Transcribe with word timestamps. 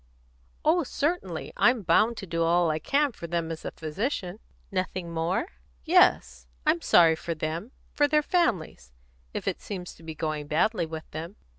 "Oh, 0.65 0.83
certainly. 0.83 1.53
I'm 1.55 1.83
bound 1.83 2.17
to 2.17 2.25
do 2.25 2.41
all 2.43 2.71
I 2.71 2.79
can 2.79 3.11
for 3.11 3.27
them 3.27 3.51
as 3.51 3.63
a 3.65 3.69
physician." 3.71 4.39
"Nothing 4.71 5.11
more?" 5.13 5.49
"Yes; 5.85 6.47
I'm 6.65 6.81
sorry 6.81 7.15
for 7.15 7.35
them 7.35 7.71
for 7.93 8.07
their 8.07 8.23
families, 8.23 8.93
if 9.31 9.47
it 9.47 9.61
seems 9.61 9.93
to 9.93 10.01
be 10.01 10.15
going 10.15 10.47
badly 10.47 10.87
with 10.87 11.07
them." 11.11 11.35